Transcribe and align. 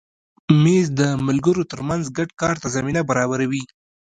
مېز 0.63 0.87
د 0.99 1.01
ملګرو 1.27 1.63
تر 1.71 1.79
منځ 1.89 2.03
ګډ 2.17 2.29
کار 2.41 2.55
ته 2.61 2.67
زمینه 2.75 3.01
برابروي. 3.09 3.63